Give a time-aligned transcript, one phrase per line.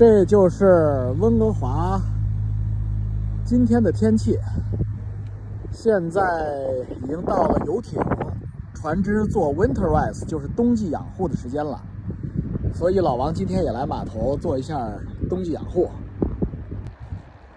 [0.00, 2.00] 这就是温哥华
[3.44, 4.34] 今天的天气。
[5.70, 6.22] 现在
[7.02, 8.00] 已经到了游艇、
[8.72, 11.78] 船只做 winterize，就是冬季养护的时间了。
[12.72, 14.90] 所以老王今天也来码头做一下
[15.28, 15.90] 冬季养护。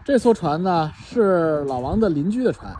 [0.04, 2.76] 这艘船呢是老王的邻居的船，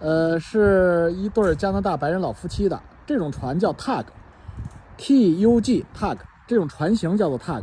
[0.00, 2.76] 呃，是一对加拿大白人老夫妻的。
[3.06, 6.16] 这种船叫 Tug，T U G Tug，
[6.48, 7.62] 这种船型叫做 Tug。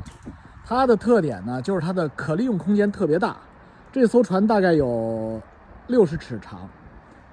[0.69, 3.37] 它的特点呢就是它的可利用空间特别大。
[3.89, 5.41] 这艘船大概有
[5.87, 6.67] 六十尺长，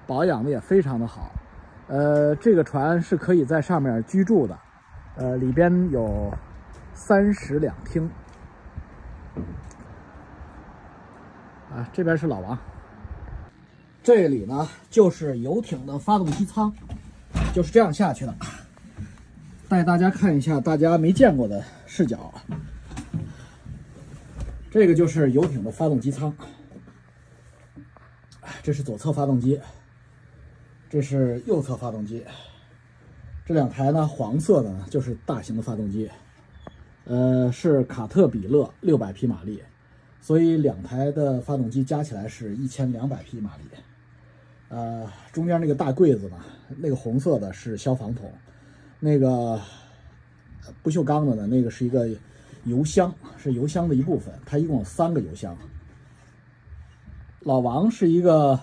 [0.07, 1.29] 保养的也非常的好。
[1.89, 4.57] 呃，这个船是可以在上面居住的，
[5.17, 6.33] 呃，里边有
[6.93, 8.09] 三室两厅。
[11.75, 12.57] 啊，这边是老王。
[14.01, 16.73] 这里呢就是游艇的发动机舱，
[17.53, 18.33] 就是这样下去的。
[19.67, 22.33] 带大家看一下大家没见过的视角。
[24.75, 26.35] 这个就是游艇的发动机舱，
[28.61, 29.57] 这是左侧发动机，
[30.89, 32.21] 这是右侧发动机。
[33.45, 36.11] 这两台呢，黄色的呢就是大型的发动机，
[37.05, 39.63] 呃，是卡特彼勒六百匹马力，
[40.19, 43.63] 所以两台的发动机加起来是一千两百匹马力。
[44.67, 46.37] 呃，中间那个大柜子呢，
[46.79, 48.29] 那个红色的是消防桶，
[48.99, 49.57] 那个
[50.83, 52.09] 不锈钢的呢，那个是一个。
[52.65, 55.55] 油箱是油箱的一部分，它一共有三个油箱。
[57.41, 58.59] 老王是一个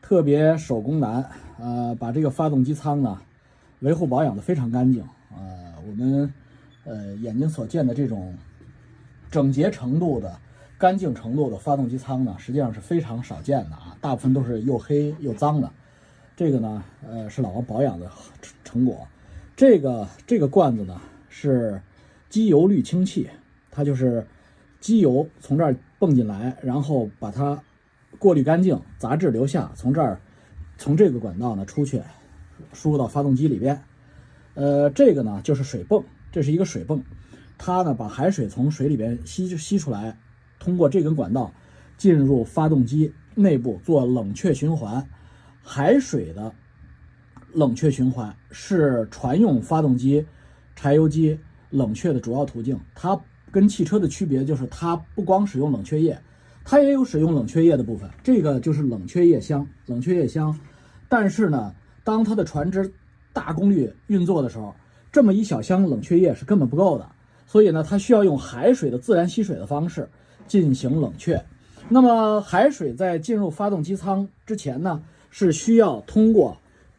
[0.00, 3.20] 特别手工男，呃，把这个发动机舱呢
[3.78, 5.04] 维护保养的非常干净。
[5.30, 6.34] 呃，我们
[6.84, 8.36] 呃眼睛所见的这种
[9.30, 10.36] 整洁程度的、
[10.76, 15.70] 干净程度的发动机舱呢，实际上是非常少见的啊，大部分都是又黑又脏的。
[16.36, 18.10] 这个呢，呃，是老王保养的
[18.64, 19.06] 成果。
[19.54, 21.80] 这个这个罐子呢是。
[22.32, 23.28] 机油滤清器，
[23.70, 24.26] 它就是
[24.80, 27.62] 机油从这儿泵进来，然后把它
[28.18, 30.18] 过滤干净，杂质留下，从这儿
[30.78, 32.00] 从这个管道呢出去，
[32.72, 33.78] 输入到发动机里边。
[34.54, 37.04] 呃，这个呢就是水泵，这是一个水泵，
[37.58, 40.16] 它呢把海水从水里边吸吸出来，
[40.58, 41.52] 通过这根管道
[41.98, 45.06] 进入发动机内部做冷却循环。
[45.62, 46.54] 海水的
[47.52, 50.24] 冷却循环是船用发动机、
[50.74, 51.38] 柴油机。
[51.72, 53.18] 冷却的主要途径，它
[53.50, 56.16] 跟汽车的区别就是它不光使用冷却液，
[56.64, 58.08] 它也有使用冷却液的部分。
[58.22, 60.56] 这个就是冷却液箱，冷却液箱。
[61.08, 61.74] 但是呢，
[62.04, 62.92] 当它的船只
[63.32, 64.74] 大功率运作的时候，
[65.10, 67.06] 这么一小箱冷却液是根本不够的。
[67.46, 70.08] 所以呢，它需要用海水的自然吸水的方式
[70.46, 71.42] 进行冷却。
[71.88, 76.56] 那么海水在进入发动机舱之前呢，是需要通过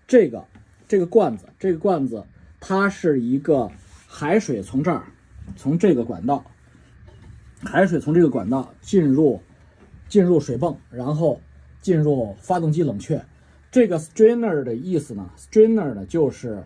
[0.08, 0.44] 这个
[0.88, 2.24] 这个罐子，这个罐子
[2.60, 3.72] 它是一个。
[4.16, 5.02] 海水从这儿，
[5.56, 6.46] 从这个管道，
[7.64, 9.42] 海水从这个管道进入，
[10.08, 11.42] 进入水泵，然后
[11.82, 13.20] 进入发动机冷却。
[13.72, 16.64] 这个 strainer 的意思呢，strainer 呢就是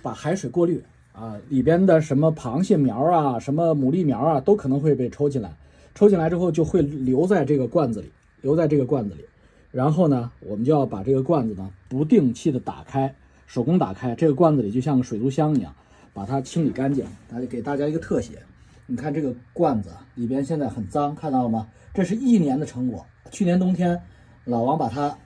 [0.00, 0.80] 把海水过滤
[1.12, 5.52] 啊，里边的什么螃蟹苗啊，什么牡蛎苗啊，都可能会被抽进来。
[5.96, 8.12] 抽进来之后就会留在这个罐子里，
[8.42, 9.24] 留在这个罐子里。
[9.72, 13.12] 然后呢，我们就要把这个罐子呢不定期的打开，
[13.48, 14.14] 手工打开。
[14.14, 15.74] 这个罐子里就像个水族箱一样。
[16.18, 18.42] 把它清理干净，来给大家一个特写。
[18.86, 21.68] 你看这个罐子里边现在很脏，看到了吗？
[21.94, 23.06] 这是一年的成果。
[23.30, 23.96] 去年冬天，
[24.44, 25.16] 老王把它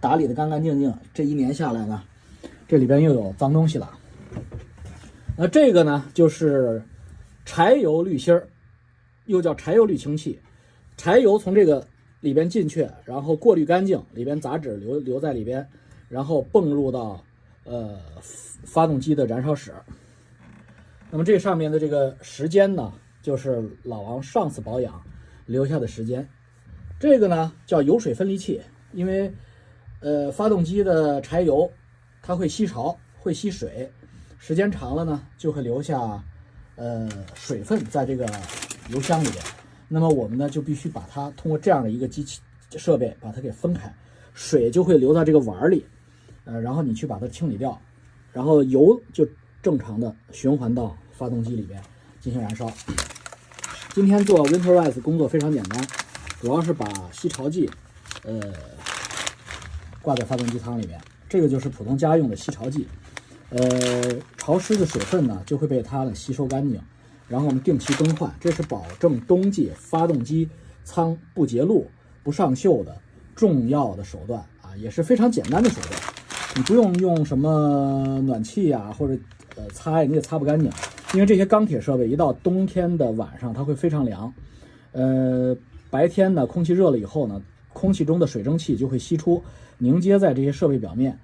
[0.00, 0.92] 打理的干干净净。
[1.14, 2.02] 这一年下来呢，
[2.66, 3.96] 这里边又有脏东西了。
[5.36, 6.82] 那这个呢，就是
[7.44, 8.48] 柴油滤芯儿，
[9.26, 10.40] 又叫柴油滤清器。
[10.96, 11.86] 柴油从这个
[12.20, 15.64] 里边进去，然后过滤干净，里边杂质留留在里边，
[16.08, 17.22] 然后泵入到
[17.62, 17.96] 呃
[18.64, 19.72] 发动机的燃烧室。
[21.14, 22.90] 那么这上面的这个时间呢，
[23.20, 24.98] 就是老王上次保养
[25.44, 26.26] 留下的时间。
[26.98, 28.62] 这个呢叫油水分离器，
[28.92, 29.30] 因为
[30.00, 31.70] 呃发动机的柴油
[32.22, 33.92] 它会吸潮，会吸水，
[34.38, 36.24] 时间长了呢就会留下
[36.76, 38.26] 呃水分在这个
[38.88, 39.44] 油箱里边。
[39.88, 42.40] 那么我们呢就必须把它通过这样的一个机器
[42.78, 43.94] 设备把它给分开，
[44.32, 45.84] 水就会流到这个碗里，
[46.46, 47.78] 呃，然后你去把它清理掉，
[48.32, 49.28] 然后油就
[49.60, 50.96] 正常的循环到。
[51.12, 51.80] 发动机里面
[52.20, 52.70] 进行燃烧。
[53.94, 55.86] 今天做 Winterize 工作非常简单，
[56.40, 57.70] 主要是把吸潮剂，
[58.24, 58.40] 呃，
[60.00, 61.00] 挂在发动机舱里面。
[61.28, 62.86] 这个就是普通家用的吸潮剂，
[63.50, 63.60] 呃，
[64.38, 66.80] 潮湿的水分呢就会被它呢吸收干净。
[67.28, 70.48] 然后我们定期更换，这是保证冬季发动机
[70.84, 71.90] 舱不结露、
[72.22, 72.94] 不上锈的
[73.34, 75.92] 重要的手段啊，也是非常简单的手段。
[76.56, 79.16] 你不用用什么暖气呀，或者
[79.56, 80.70] 呃擦呀，你也擦不干净。
[81.14, 84.32] 因为这些钢铁设备一到冬天的晚上，它会非常凉。
[84.92, 85.54] 呃，
[85.90, 87.40] 白天呢，空气热了以后呢，
[87.72, 89.42] 空气中的水蒸气就会析出，
[89.76, 91.18] 凝结在这些设备表面，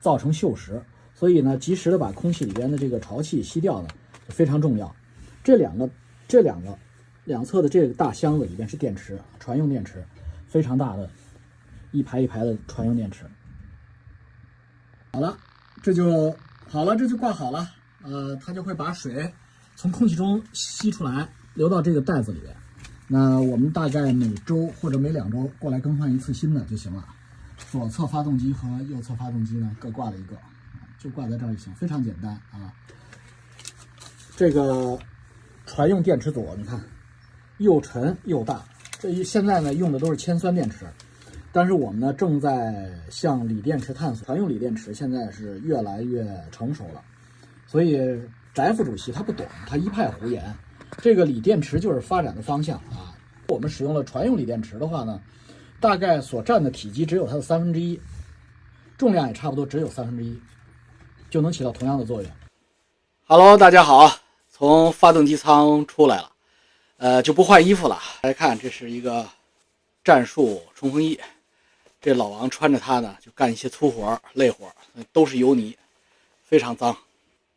[0.00, 0.80] 造成锈蚀。
[1.12, 3.88] 所以呢，及时的把空气里边的这个潮气吸掉呢，
[4.28, 4.94] 非常重要。
[5.42, 5.90] 这两个，
[6.28, 6.78] 这两个
[7.24, 10.04] 两侧的这个大箱子里边是电池，船用电池，
[10.46, 11.10] 非常大的，
[11.90, 13.24] 一排一排的船用电池。
[15.14, 15.36] 好了，
[15.82, 16.32] 这就
[16.68, 17.68] 好了，这就挂好了。
[18.06, 19.32] 呃，它就会把水
[19.74, 22.54] 从空气中吸出来，流到这个袋子里边。
[23.08, 27.04] 那我们大概每周或者每两周过来更换一次新的就行了。
[27.70, 30.36] 左侧发动机和右侧发动机呢，各挂了一个。
[30.98, 32.72] 就挂在这儿就行，非常简单啊。
[34.34, 34.98] 这个
[35.66, 36.80] 船用电池组，你看
[37.58, 38.64] 又沉又大。
[38.98, 40.86] 这一现在呢用的都是铅酸电池，
[41.52, 44.24] 但是我们呢正在向锂电池探索。
[44.24, 47.02] 船用锂电池现在是越来越成熟了，
[47.76, 47.98] 所以
[48.54, 50.42] 翟副主席他不懂，他一派胡言。
[50.96, 53.12] 这个锂电池就是发展的方向啊。
[53.48, 55.20] 我们使用了船用锂电池的话呢，
[55.78, 58.00] 大概所占的体积只有它的三分之一，
[58.96, 60.40] 重量也差不多只有三分之一。
[61.28, 62.30] 就能起到同样的作用。
[63.26, 64.10] Hello，大家好，
[64.48, 66.32] 从发动机舱出来了，
[66.96, 67.98] 呃，就不换衣服了。
[68.22, 69.28] 来看，这是一个
[70.02, 71.20] 战术冲锋衣，
[72.00, 74.72] 这老王穿着它呢，就干一些粗活、累活，
[75.12, 75.76] 都是油泥，
[76.42, 76.96] 非常脏。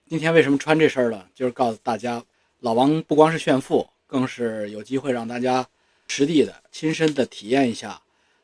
[0.10, 1.24] 今天为什么穿这身呢？
[1.36, 2.26] 就是告诉大家，
[2.62, 5.64] 老王不光是炫富，更是有机会让大家
[6.08, 8.02] 实地的、亲身的体验一下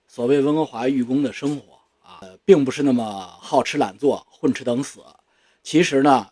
[0.08, 5.00] 所谓温哥华寓工的生活啊，并不是那么好吃懒做、混吃等死。
[5.64, 6.28] 其实呢，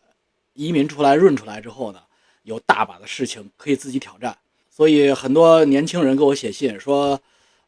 [0.53, 1.99] 移民出来润出来之后呢，
[2.43, 4.37] 有大把的事情可以自己挑战。
[4.69, 7.19] 所以很多年轻人给我写信说：“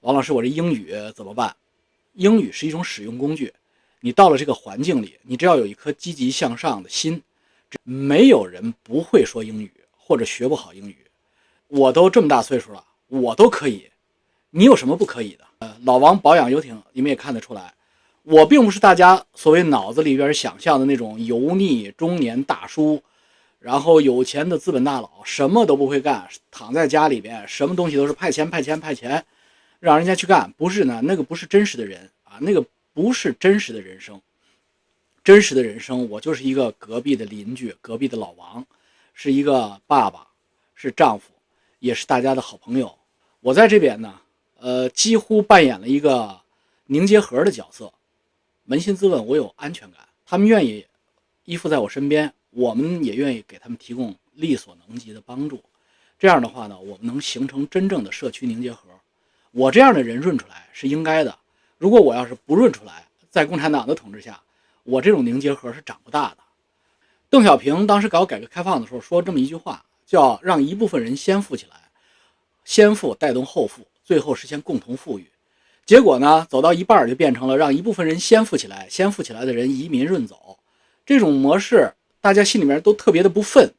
[0.02, 1.56] 王老师，我这英语怎么办？”
[2.14, 3.52] 英语是一种使用工具，
[4.02, 7.20] 你到了这个环境里，你只要有一颗积极向上的心，
[7.84, 10.98] 没有人不会说英语或者学不好英语。
[11.68, 13.90] 我都这么大岁数了，我都可以，
[14.52, 15.46] 你有什么不可以的？
[15.60, 17.74] 呃，老王保养游艇，你们也看得出来。
[18.24, 23.02] 我并不是大家所谓脑子里边想象的那种油腻中年大叔，
[23.60, 29.24] 然后有钱的资本大佬，什么都不会干，躺在家里边，什么东西都是派钱派钱派钱，
[29.80, 30.52] 让人家去干。
[30.58, 34.20] 不是呢，那个不是真实的人啊，那个不是真实的人生。
[35.26, 38.64] 真实的人生，我就是一个隔壁的邻居，隔壁的老王，
[39.16, 40.28] 是一个爸爸，
[40.76, 41.32] 是丈夫，
[41.80, 42.96] 也是大家的好朋友。
[43.40, 44.22] 我在这边呢，
[44.60, 46.40] 呃，几乎扮演了一个
[46.86, 47.92] 凝结核的角色。
[48.68, 50.86] 扪心自问，我有安全感，他们愿意
[51.46, 55.60] 依附在我身边，我们也愿意给他们提供力所能及的帮助。
[56.20, 58.90] 这样的话呢，我们能形成真正的社区凝结核。
[59.50, 61.36] 我这样的人润出来是应该的。
[61.80, 64.40] 如果我要是不润出来，在共产党的统治下，
[64.86, 66.38] 我这种凝结核是长不大的。
[67.30, 71.76] 邓小平当时搞改革开放的时候说这么一句话，叫“让一部分人先富起来，
[72.64, 75.26] 先富带动后富，最后实现共同富裕”。
[75.86, 80.58] 结果呢，走到一半就变成了让一部分人先富起来，先富起来的人移民润走，
[81.06, 83.72] 这种模式大家心里面都特别的不忿。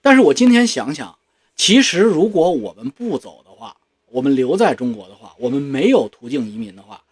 [0.00, 1.18] 但是我今天想想，
[1.54, 3.76] 其实如果我们不走的话，
[4.08, 7.02] 我们留在中国的话，我们没有途径移民的话，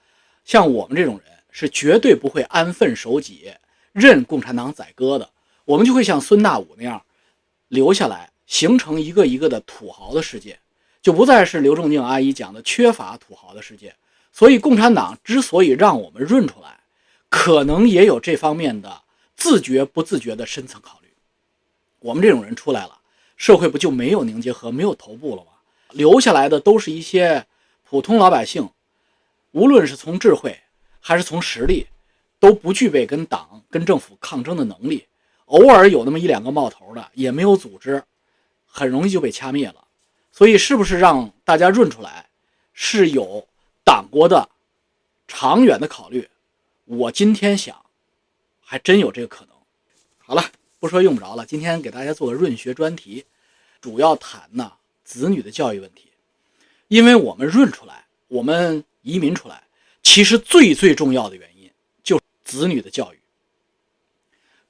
[0.44, 3.52] 像我们这种人是绝对不会安分守己，
[3.92, 5.30] 任共产党宰割的。
[5.64, 7.00] 我们就会像孙大武那样
[7.68, 10.58] 留下来，形成一个一个的土豪的世界，
[11.00, 13.94] 就不再是刘仲敬阿姨讲的缺乏土豪的世界。
[14.32, 16.80] 所以，共产党之所以让我们润出来，
[17.28, 19.02] 可能也有这方面的
[19.36, 21.08] 自觉不自觉的深层考虑。
[22.00, 22.98] 我们这种人出来了，
[23.36, 25.52] 社会不就没有凝结和、没有头部了吗？
[25.92, 27.46] 留下来的都是一些
[27.84, 28.68] 普通老百姓，
[29.52, 30.58] 无论是从智慧
[31.06, 31.86] 还是从实力，
[32.40, 35.06] 都不具备跟党、跟政府抗争的能力。
[35.44, 38.02] 偶尔有那么一两个冒头的，也没有组织，
[38.64, 39.86] 很容易就被掐灭了。
[40.32, 42.24] 所以，是不是让大家润出来
[42.72, 43.46] 是有？
[43.84, 44.48] 党国的
[45.28, 46.26] 长远的考虑，
[46.86, 47.84] 我今天想，
[48.62, 49.54] 还真有这个可能。
[50.16, 50.42] 好了，
[50.80, 51.44] 不说用不着了。
[51.44, 53.26] 今天给大家做个润学专题，
[53.82, 54.72] 主要谈呢
[55.04, 56.08] 子女的教育问题。
[56.88, 59.63] 因为我们润出来，我们移民出来，
[60.04, 61.68] 其实最最重要的原因
[62.04, 63.18] 就是子女的教育。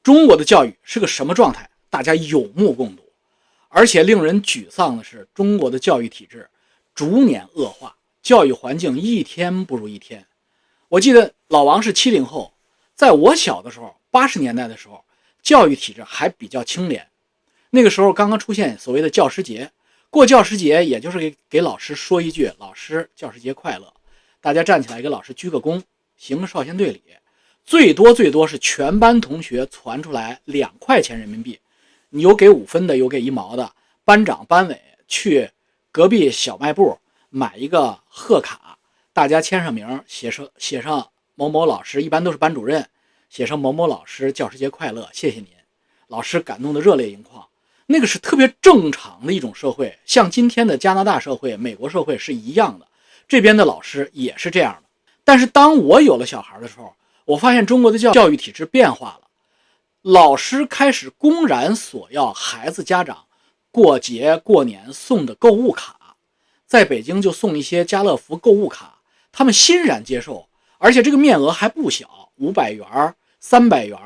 [0.03, 1.69] 中国的教育是个什么状态？
[1.91, 3.03] 大家有目共睹。
[3.69, 6.49] 而且令人沮丧的是，中国的教育体制
[6.95, 7.95] 逐年恶化。
[8.23, 10.25] 教育环境一天不如一天。
[10.89, 12.55] 我记得老王是七零后，
[12.95, 15.05] 在我小的时候，八十年代的时候，
[15.43, 17.07] 教育体制还比较清廉。
[17.71, 19.71] 那个时候刚刚出现所谓的教师节，
[20.09, 23.93] 过教师节也就是给给老师说一句“老师教师节快乐”，
[24.45, 25.81] 大家站起来给老师鞠个躬，
[26.19, 27.03] 行个少先队礼，
[27.65, 31.59] 最多最多是全班同学传出来两块钱人民币。
[32.11, 33.73] 你有给五分的，有给一毛的。
[34.05, 35.49] 班长、班委去
[35.91, 36.99] 隔壁小卖部
[37.31, 38.77] 买一个贺卡，
[39.15, 42.87] 大家签上名，写上写上某某老师，一般都是班主任，
[43.31, 45.47] 写上某某老师教师节快乐，谢谢您。
[46.09, 47.43] 老师感动的热泪盈眶。
[47.87, 52.87] 那个是特别正常的一种社会，像今天的加拿大社会、美国社会是一样的。
[53.27, 54.89] 这边的老师也是这样的。
[55.25, 59.29] 但是当我有了小孩的时候，我发现中国的教教育体制变化了，
[60.03, 63.25] 老师开始公然索要孩子家长
[63.71, 66.17] 过节过年送的购物卡，
[66.67, 68.99] 在北京就送一些家乐福购物卡，
[69.33, 70.47] 他们欣然接受，
[70.79, 72.87] 而且这个面额还不小，五百元、
[73.41, 73.99] 三百元，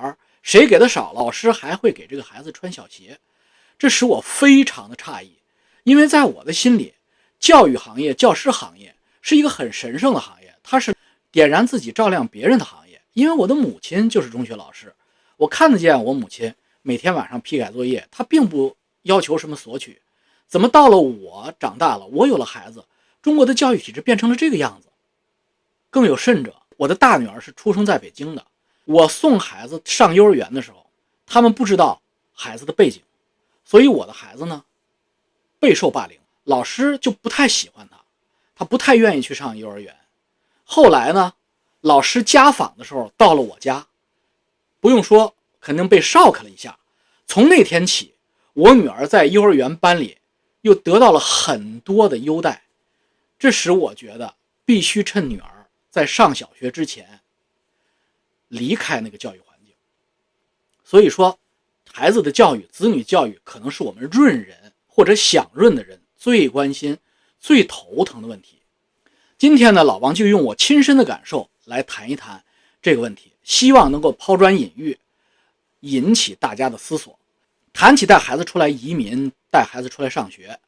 [0.42, 3.18] 谁给的少，老师还会给这个孩子穿小鞋。
[3.76, 5.32] 这使我非常的诧异，
[5.82, 6.94] 因为在我的心里，
[7.40, 8.94] 教育行业、教师行业
[9.28, 10.94] 是一个很神圣的行业，它是
[11.30, 12.98] 点燃自己照亮别人的行业。
[13.12, 14.94] 因为我的母亲就是中学老师，
[15.36, 20.00] 我看得见我母亲每天晚上批改作业，她并不要求什么索取。
[20.46, 22.82] 怎么到了我长大了，我有了孩子，
[23.20, 24.88] 中国的教育体制变成了这个样子？
[25.90, 28.42] 更有甚者，我的大女儿是出生在北京的，
[28.86, 30.86] 我送孩子上幼儿园的时候，
[31.26, 32.00] 他们不知道
[32.32, 33.02] 孩子的背景。
[33.62, 34.64] 所以我的孩子呢，
[35.58, 37.97] 备受霸凌，老师就不太喜欢他，
[38.58, 39.94] 他不太愿意去上幼儿园。
[40.64, 41.34] 后来呢，
[41.82, 43.86] 老师家访的时候到了我家，
[44.80, 46.76] 不用说，肯定被 shock 了一下。
[47.24, 48.14] 从那天起，
[48.54, 50.18] 我女儿在幼儿园班里
[50.62, 52.64] 又得到了很多的优待，
[53.38, 54.34] 这使我觉得
[54.64, 57.20] 必须趁女儿在上小学之前
[58.48, 59.72] 离开那个教育环境。
[60.82, 61.38] 所以说。
[61.90, 66.96] 孩子的教育，子女教育，可能是我们润人或者想润的人最关心、
[67.38, 68.58] 最头疼的问题。
[69.36, 72.42] 今天呢，老王就用我亲身的感受来谈一谈
[72.82, 74.98] 这个问题，希望能够抛砖引玉，
[75.80, 77.18] 引起大家的思索。
[77.72, 80.58] 谈起带孩子出来移民、带孩子出来上学，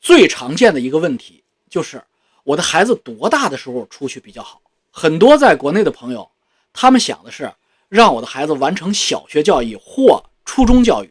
[0.00, 2.02] 最常见的一个问题就是：
[2.42, 4.60] 我的孩子多大的时候出去比较好？
[4.90, 6.28] 很多在国内的朋友，
[6.72, 7.52] 他们想的是
[7.88, 11.10] 让我的孩子完成小学教育或初中教育，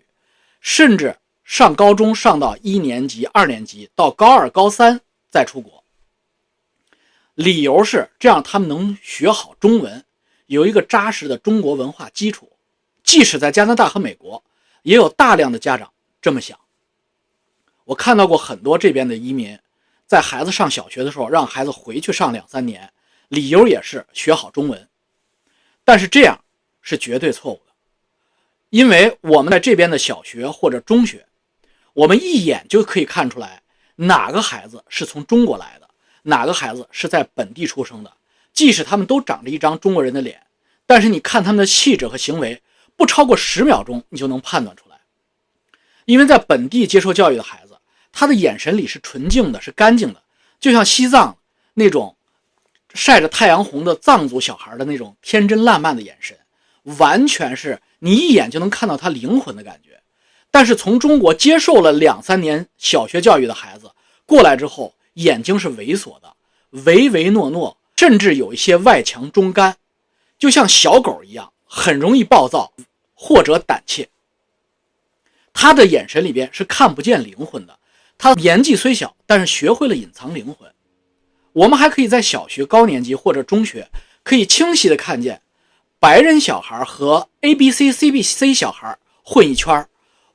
[0.60, 1.16] 甚至
[1.48, 5.00] 上高中上到一年级、二年级，到高二、高三
[5.30, 5.82] 再出国。
[7.36, 10.04] 理由是这样，他们能学好中文，
[10.48, 12.51] 有一个扎实的中国文化基础。
[13.01, 14.44] 即使在加拿大和美国，
[14.82, 15.89] 也有大量的家长
[16.22, 16.60] 这么想。
[17.86, 19.58] 我看到过很多这边的移民，
[20.06, 22.92] 在孩子上小学的时候，让孩子回去上两三年，
[23.30, 24.89] 理由也是学好中文。
[25.86, 26.44] 但是这样
[26.82, 27.72] 是绝对错误的。
[28.70, 31.25] 因为我们在这边的小学或者中学，
[31.98, 33.63] 我们一眼就可以看出来
[33.96, 35.89] 哪个孩子是从中国来的，
[36.22, 38.13] 哪个孩子是在本地出生的。
[38.54, 40.44] 即使他们都长着一张中国人的脸，
[40.86, 42.62] 但是你看他们的气质和行为，
[42.96, 44.98] 不超过十秒钟，你就能判断出来。
[46.06, 47.75] 因为在本地接受教育的孩子，
[48.12, 50.22] 他的眼神里是纯净的，是干净的，
[50.60, 51.36] 就像西藏
[51.74, 52.16] 那种
[52.94, 56.38] 晒着太阳红的藏族小孩的那种天真烂漫的眼神，
[57.00, 57.82] 完全是。
[58.00, 60.00] 你一眼就能看到他灵魂的感觉，
[60.51, 63.92] 但是从中国接受了两三年小学教育的孩子
[64.25, 66.36] 过来之后，眼睛是猥琐的，
[66.86, 69.77] 唯唯诺诺，甚至有一些外强中干，
[70.38, 72.72] 就像小狗一样，很容易暴躁
[73.13, 74.08] 或者胆怯。
[75.54, 77.77] 他的眼神里边是看不见灵魂的。
[78.18, 80.72] 他年纪虽小，但是学会了隐藏灵魂。
[81.54, 83.89] 我们还可以在小学高年级或者中学，
[84.24, 85.42] 可以清晰的看见。
[86.00, 89.89] 白人小孩和 A B C C B C 小孩混一圈儿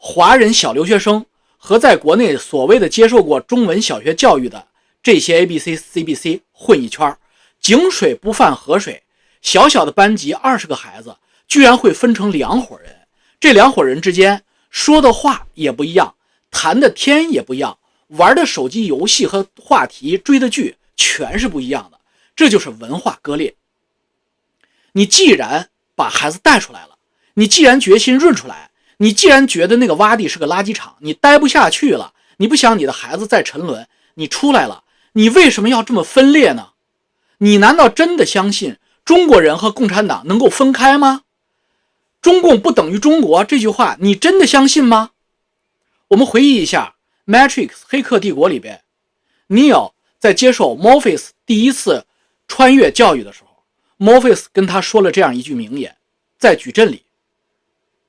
[0.05, 1.25] 华人小留学生
[1.57, 4.67] 和在国内所谓的接受过中文小学教育的
[5.01, 7.17] 这些 A B C C B C 混一圈
[7.61, 9.05] 井水不犯河水，
[9.43, 11.17] 小小的班级二十个孩子
[11.47, 13.03] 居然会分成两伙人，
[13.39, 16.17] 这两伙人之间说的话也不一样，
[16.51, 17.79] 谈的天也不一样，
[18.09, 22.01] 玩的手机游戏和话题、追的剧全是不一样的，
[22.35, 23.55] 这就是文化割裂。
[24.95, 26.97] 你既然把孩子带出来了，
[27.35, 28.72] 你既然决心润出来，
[29.03, 36.75] 你既然觉得那个洼地是个垃圾场，你待不下去了，你不想你的孩子再沉沦，你出来了，你为什么要这么分裂呢？
[37.39, 41.23] 你难道真的相信中国人和共产党能够分开吗？
[42.21, 45.11] 中共不等于中国这句话，你真的相信吗？
[46.07, 46.95] 我们回忆一下
[47.29, 48.85] 《Matrix》黑客帝国里边
[49.49, 52.07] ，Neo 在接受 Morpheus 第一次
[52.47, 53.65] 穿越教育的时候。
[53.99, 55.97] ，Morpheus 跟他说了这样一句名言
[56.39, 57.03] ：“在矩阵里，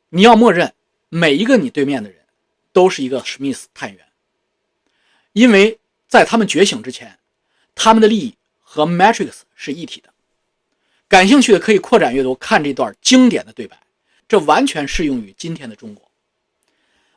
[0.09, 0.71] 你要默认
[1.15, 2.17] 每一个你对面的人
[2.72, 4.03] 都是一个史密斯探员，
[5.34, 5.77] 因为
[6.08, 7.20] 在他们觉醒之前，
[7.75, 10.10] 他们的利益和 Matrix 是一体的。”
[11.08, 13.79] 感兴趣的可以扩展阅读，看这段经典的对白，
[14.27, 16.10] 这完全适用于今天的中国。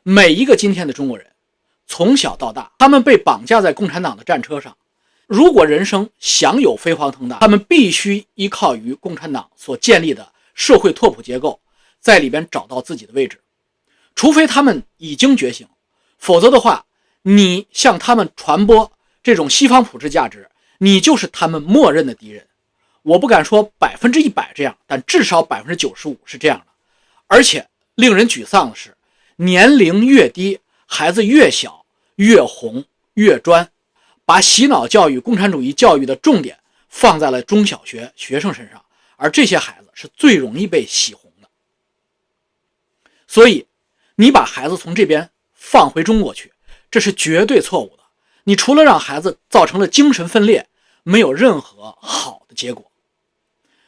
[0.02, 1.26] 每一个今天的中国人，
[1.86, 4.76] 从小到大，他们被绑架在共产党的战车上。
[5.26, 11.58] 如果人生想有飞黄腾达，他们必须依靠于共产党所建立的社会拓扑结构，
[11.98, 13.40] 在里边找到自己的位置。
[14.16, 15.68] 除非他们已经觉醒，
[16.18, 16.84] 否则的话，
[17.22, 18.90] 你向他们传播
[19.22, 22.44] 这种西方普世价值，你就是他们默认的敌人。
[23.02, 26.66] 我不敢说百分之一百这样，但至少百分之九十五是这样的。
[27.28, 28.96] 而且令人沮丧的是，
[29.36, 31.84] 年龄越低，孩子越小，
[32.16, 33.70] 越红越专。
[34.24, 36.58] 把洗脑教育、共产主义教育的重点
[36.88, 38.84] 放在了中小学学生身上，
[39.16, 41.48] 而这些孩子是最容易被洗红的。
[43.28, 43.65] 所以，
[44.16, 46.52] 你把孩子从这边放回中国去，
[46.90, 48.02] 这是绝对错误的。
[48.44, 50.68] 你除了让孩子造成了精神分裂，
[51.02, 52.90] 没有任何好的结果。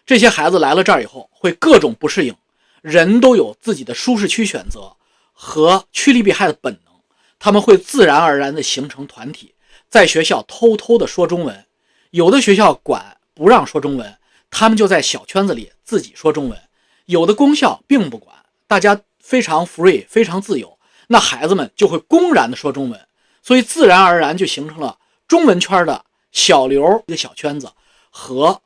[0.05, 2.35] 这些孩子来了这儿以后，会各种不适应。
[2.81, 4.97] 人都有自己的舒适区选择
[5.33, 6.93] 和趋利避害的本能，
[7.39, 9.55] 他们会自然而然地形成团体。
[9.89, 11.67] 在学校偷偷的说中文，
[12.11, 14.19] 有的学校管不让说中文，
[14.51, 16.59] 他们就在小圈子里自己说中文；
[17.07, 22.99] 有的公校并不管，大家非常 free，非常自由，那孩子们就会公然的说中文，
[23.43, 27.71] 所以自然而然就形成了中文圈的小刘一个小圈子
[28.09, 28.63] 和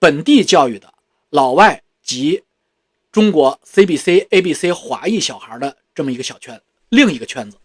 [0.00, 0.92] 本地教育的
[1.30, 2.42] 老外及
[3.12, 7.56] 中国 CBC、ABC 华裔小孩的这么一个小圈，另一个圈子，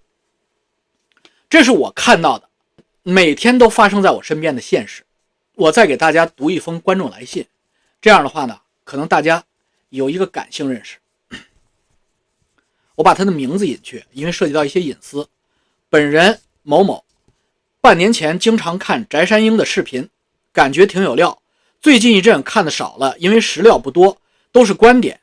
[1.50, 2.48] 这是我看到的。
[3.01, 5.03] 每天都发生在我身边的现实，
[5.55, 7.48] 我再给大家读一封观众来信，
[8.00, 9.43] 这样的话呢，可能大家
[9.89, 11.00] 有一个感性认识。
[13.00, 15.25] 我把他的名字隐去，因为涉及到一些隐私。
[15.89, 17.06] 本人某某，
[17.79, 20.10] 半年前经常看翟山鹰的视频，
[20.51, 21.41] 感觉挺有料。
[21.79, 24.18] 最近一阵看的少了，因为食料不多，
[24.51, 25.22] 都是观点。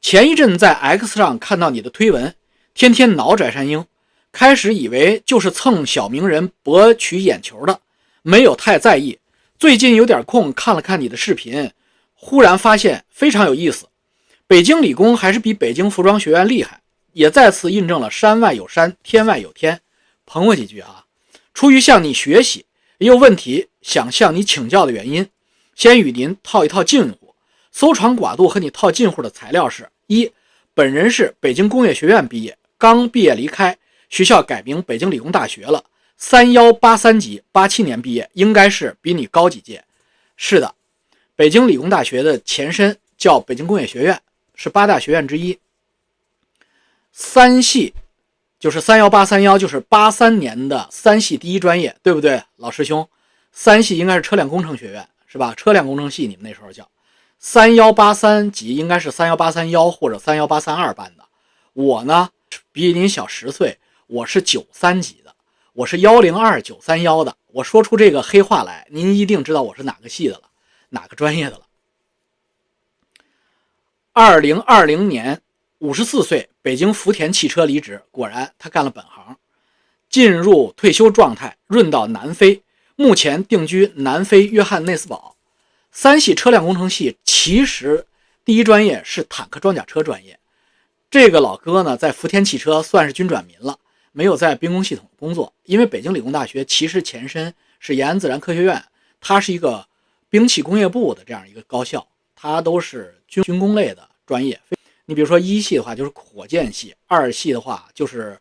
[0.00, 2.34] 前一阵在 X 上看到你的推文，
[2.74, 3.86] 天天挠翟山鹰。
[4.32, 7.80] 开始以为就是蹭小名人博取眼球的，
[8.22, 9.16] 没有太在意。
[9.60, 11.70] 最近有点空，看了看你的视频，
[12.14, 13.86] 忽然发现非常有意思。
[14.48, 16.80] 北京理工还是比北京服装学院厉害，
[17.12, 19.80] 也再次印证了山外有山，天外有天。
[20.24, 21.04] 捧我几句啊！
[21.52, 22.64] 出于向你学习，
[22.98, 25.28] 也有问题想向你请教的原因，
[25.74, 27.34] 先与您套一套近乎。
[27.70, 30.30] 搜肠刮肚和你套近乎的材料是：一，
[30.74, 33.76] 本人是北京工业学院毕业，刚毕业离开。
[34.08, 35.82] 学校改名北京理工大学了，
[36.18, 39.82] 三幺八三级，八七年毕业，应该是比你高几届。
[40.36, 40.74] 是的，
[41.34, 44.20] 北京理工大学的前身叫北京工业学院，
[44.54, 45.58] 是八大学院之一。
[47.12, 47.94] 三系
[48.58, 53.08] 就是三幺八三幺，就是八三年的三系第一专业，对不对，老师兄？
[53.52, 55.54] 三系应该是车辆工程学院，是吧？
[55.54, 56.88] 车辆工程系，你们那时候叫
[57.38, 61.24] 三幺八三级，应该是三幺八三幺或者三幺八三二班的。
[61.74, 62.30] 我呢，
[62.72, 63.78] 比您小十岁。
[64.08, 65.34] 我是九三级的，
[65.72, 67.34] 我是幺零二九三幺的。
[67.46, 70.42] 我说出这个黑话来，您一定知道我是哪个系的了，
[70.90, 71.62] 哪个专业的了。
[74.12, 75.40] 二零二零年
[75.82, 79.36] 五十四岁，北京福田汽车离职，果然他干了本行，
[80.08, 82.62] 进入退休状态，润到南非，
[82.94, 85.34] 目前定居南非约翰内斯堡。
[85.90, 88.06] 三系车辆工程系其实
[88.44, 90.38] 第一专业是坦克装甲车专业，
[91.10, 93.76] 这个老哥呢，在福田汽车算是军转民了。
[94.12, 98.80] 没有在兵工系统工作，因为北京理工大学其实前身是延安自然科学院，
[99.20, 99.84] 它是一个
[100.30, 104.60] 兵器工业部的这样一个高校，它都是军军工类的专业。
[105.04, 108.38] 你比如说一系的话就是火箭系，二系的话就是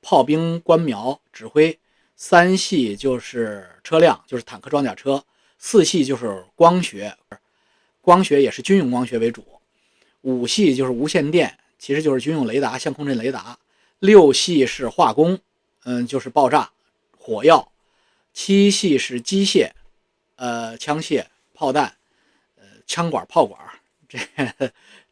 [0.00, 1.78] 炮兵官苗指挥，
[2.16, 5.22] 三系就是车辆，就是坦克装甲车，
[5.58, 7.16] 四系就是光学，
[8.00, 9.44] 光学也是军用光学为主，
[10.22, 13.58] 五系就是无线电，其实就是军用雷达、相控阵雷达。
[13.98, 15.38] 六系是化工，
[15.84, 16.72] 嗯，就是爆炸、
[17.16, 17.70] 火药；
[18.32, 19.70] 七系是机械，
[20.34, 21.24] 呃，枪械、
[21.54, 21.94] 炮弹，
[22.56, 23.60] 呃，枪管、炮管，
[24.08, 24.18] 这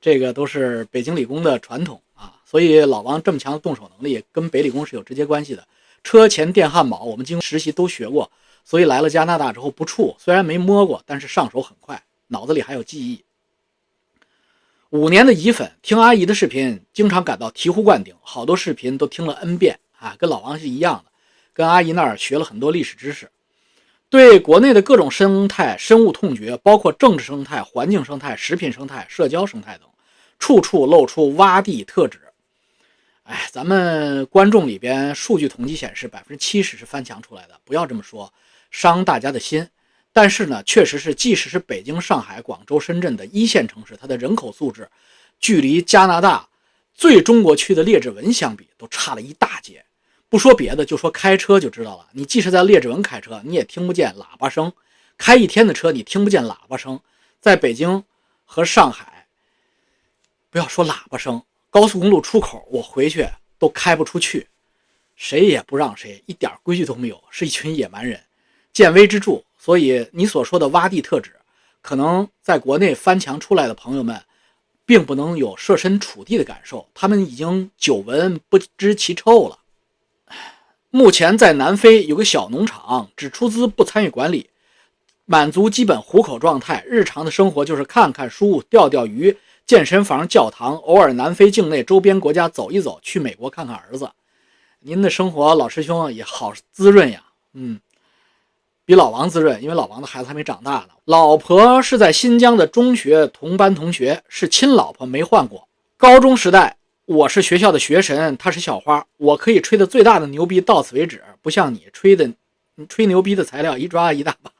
[0.00, 2.34] 这个都是北京理工的传统啊。
[2.44, 5.66] 所以老王这么强的动手能力，跟北理工是有直接关系的。
[6.02, 8.30] 车前电焊铆，我们经实习都学过，
[8.64, 13.22] 所以来了加拿大之后不怵，虽然没摸过，但是上手很快，脑子里还有记忆。
[14.88, 21.12] 五年的乙粉，听阿姨的视频，经常感到醍醐灌顶，好多视频都听了 N 遍啊，跟老王是一样的，
[21.52, 23.30] 跟阿姨那儿学了很多历史知识，
[24.08, 29.86] 对国内的各种生态深恶痛绝，包括政治生态、环境生态、食品生态、社交生态等，
[30.40, 32.18] 处处露出洼地特质。
[33.22, 38.33] 哎，咱们观众里边数据统计显示，百分之七十是翻墙出来的，不要这么说，
[38.72, 39.68] 伤大家的心。
[40.12, 44.88] 但是呢，确实是，即使是北京、上海、广州、深圳的一线城市，它的人口素质
[45.38, 46.48] 距离加拿大
[46.92, 49.85] 最中国区的列治文相比，都差了一大截。
[50.29, 52.09] 不说别的，就说开车就知道了。
[52.12, 54.72] 你即使在列治文开车，你也听不见喇叭声。
[55.16, 56.98] 开一天的车，你听不见喇叭声。
[57.40, 58.03] 在北京
[58.44, 59.19] 和上海，
[60.50, 63.24] 不要说喇叭声，高速公路出口，我回去
[63.56, 64.48] 都开不出去，
[65.14, 68.20] 谁也不让谁，一点规矩都没有，是一群野蛮人，
[68.72, 69.42] 见微知著。
[69.56, 71.36] 所以你所说的洼地特指，
[71.80, 74.20] 可能在国内翻墙出来的朋友们，
[74.84, 79.58] 并不能有设身处地的感受，他们已经久闻不知其臭了。
[80.90, 84.50] 目前在南非有个小农场，只出资不参与管理，
[85.26, 86.82] 满足基本糊口状态。
[86.88, 89.36] 日常的生活就是看看书、钓钓鱼、
[89.66, 94.11] 健身房、教堂，偶尔南非境内周边国家走一走，去美国看看儿子。
[94.81, 97.23] 您的生活，老师兄也好滋润呀，
[97.55, 97.79] 嗯，
[98.85, 100.88] 比老王滋润，因为老王的孩子还没长大呢。
[101.05, 105.68] 老婆是在新疆的中学同班同学，是亲老婆，没换过。
[105.96, 106.77] 高中时代。
[107.07, 112.31] 我是学校的学神，她是校花，我可以吹的最大的牛逼到此为止，不像你吹的，
[112.88, 114.53] 吹牛逼的材料一抓一大把。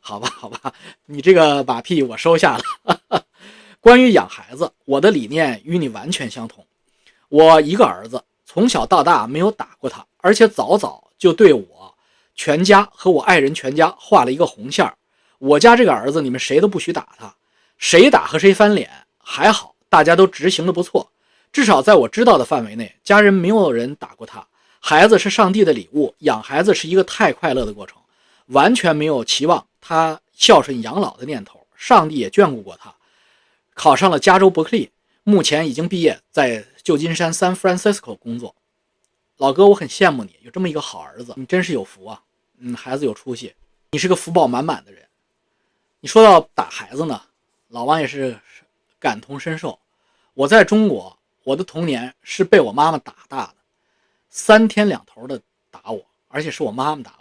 [0.00, 0.72] 好吧，好吧，
[1.06, 3.24] 你这个马屁我收下了。
[3.80, 6.66] 关于养孩子，我的理念与你完全相同。
[7.28, 11.94] 我一个儿子，从小到大没有打过他，而且早早就对我
[12.34, 14.96] 全家和我爱人全家画了一个红线儿
[15.38, 17.34] 我家这个儿子，你们谁都不许打他，
[17.78, 18.90] 谁打和谁翻脸。
[19.18, 19.74] 还好。
[19.90, 21.10] 大家都执行的不错，
[21.50, 24.46] 至少在我知道的范围内，家人没有人打过他。
[24.78, 27.99] 孩子是上帝的礼物，养孩子是一个太快乐的过程，
[28.50, 31.66] 完全没有期望他孝顺养老的念头。
[31.74, 32.94] 上帝也眷顾过他，
[33.74, 34.90] 考上了加州伯克利，
[35.24, 38.54] 目前已经毕业，在旧金山 San Francisco 工作。
[39.38, 42.22] 老哥，我很羡慕你有这么一个好儿子，你真是有福啊！
[42.58, 43.54] 嗯，孩子有出息，
[43.90, 45.04] 你是个福报满满的人。
[46.00, 47.20] 你说到打孩子呢，
[47.68, 48.38] 老王也是。
[49.02, 49.78] 感同身受，
[50.34, 53.54] 我在中国，我的童年是被我妈妈打大的，
[54.28, 57.14] 三天两头的打我，而且是我妈妈打，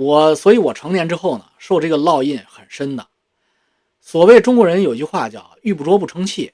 [0.00, 3.06] 我，所以我成年之后呢，受这个烙印很深的。
[4.00, 6.50] 所谓中国人有句话叫“玉不琢不成器”，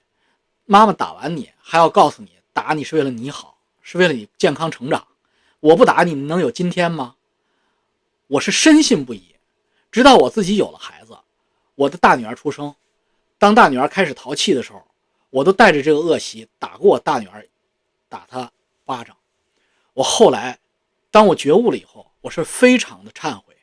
[0.66, 5.06] 妈妈打完你还要告诉你，打你是为了你好，是为了你健康成长。
[5.60, 7.14] 我不打你，能有今天吗？
[8.26, 9.22] 我是深信不疑，
[9.92, 11.16] 直到我自己有了孩子，
[11.76, 12.74] 我的大女儿出生。
[13.38, 14.82] 当大女儿开始淘气的时候，
[15.30, 17.46] 我都带着这个恶习打过我大女儿，
[18.08, 18.50] 打她
[18.84, 19.16] 巴掌。
[19.94, 20.58] 我后来，
[21.12, 23.56] 当我觉悟了以后，我是非常的忏悔。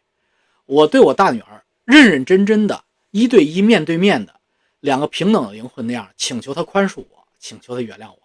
[0.66, 4.40] 我对我大女儿认认真真的一对一面对面的
[4.80, 8.20] 两个平等的灵魂那样请求她宽恕我，请求她原谅我。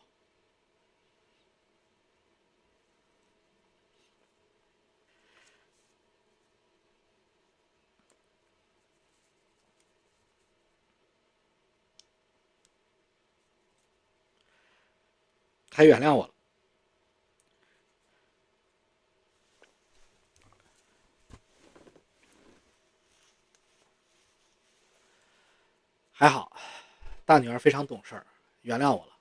[15.70, 16.33] 她原谅我了，
[26.20, 26.50] 还好，
[27.24, 28.26] 大女儿非常懂事儿，
[28.62, 29.12] 原谅我了，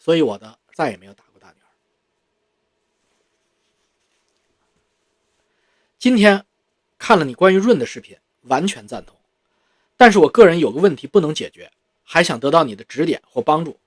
[0.00, 1.70] 所以我的再也没有打过大女儿。
[5.96, 6.44] 今天
[6.98, 9.16] 看了你关于润的视频，完全赞同，
[9.96, 11.70] 但是我个人有个问题不能解决，
[12.02, 13.78] 还想得到你的指点或帮助。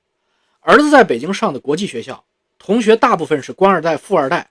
[0.61, 2.23] 儿子在北京上的国际学校，
[2.57, 4.49] 同学大部分是官二代、富二代，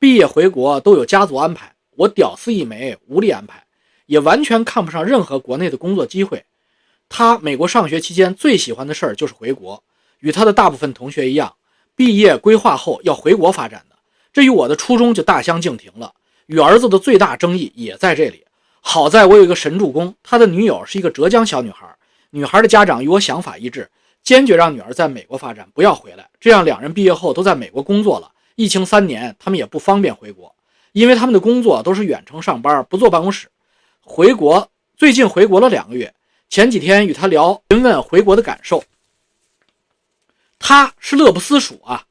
[0.00, 1.72] 毕业回国都有家族安排。
[1.92, 3.64] 我屌丝一枚，无力安排，
[4.06, 6.44] 也完全看不上任何国内的工作机会。
[7.14, 9.82] 他美国上学期间最喜欢的事儿就是回国，
[10.20, 11.54] 与他的大部分同学一样，
[11.94, 13.96] 毕业规划后要回国发展的。
[14.32, 16.10] 这与我的初衷就大相径庭了。
[16.46, 18.42] 与儿子的最大争议也在这里。
[18.80, 21.86] 好在我有一个神助攻，他的女友是一个浙江小女孩，
[22.30, 23.86] 女孩的家长与我想法一致。
[24.22, 26.26] 坚决让女儿在美国发展，不要回来。
[26.40, 28.30] 这样两人毕业后都在美国工作了。
[28.54, 30.54] 疫情三年，他们也不方便回国，
[30.92, 33.48] 因为他们的工作都是远程上班，不坐办公室。
[34.00, 36.14] 回国最近回国了两个月，
[36.52, 38.84] 前几天与他聊，询问回国的感受。
[40.58, 42.04] 他是乐不思蜀啊，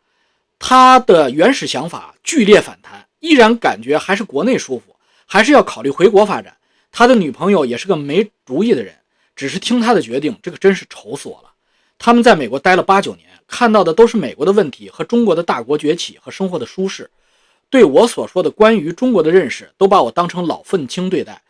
[0.58, 4.96] 他的原始想法剧烈反弹，依然感觉还是国内舒服，
[5.28, 6.58] 还是要考虑回国发展。
[6.92, 8.96] 他的女朋友也是个没主意的人，
[9.36, 11.52] 只是听他的决定，这个真是愁死我了。
[12.00, 17.08] 他们在美国待了八九年，看到的都是美国的问题和中国的大国崛起和生活的舒适。
[17.70, 21.44] 对我所说的关于中国的认识，都把我当成老愤青对待。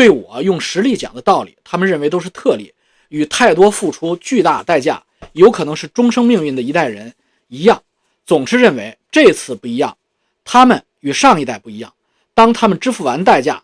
[0.00, 2.72] 对我用实力讲的道理，他们认为都是特例，
[3.10, 5.02] 与太多付出巨大代价，
[5.34, 7.12] 有可能是终生命运的一代人
[7.48, 7.82] 一样，
[8.24, 9.94] 总是认为这次不一样。
[10.42, 11.92] 他们与上一代不一样。
[12.32, 13.62] 当他们支付完代价，